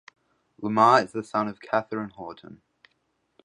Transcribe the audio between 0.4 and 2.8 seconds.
Lamar is the son of Catherine Horton.